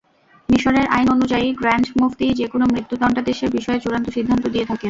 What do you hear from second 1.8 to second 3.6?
মুফতিই যেকোনো মৃত্যুদণ্ডাদেশের